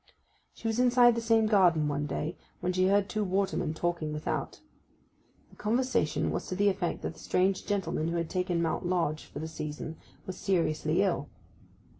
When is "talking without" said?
3.75-4.59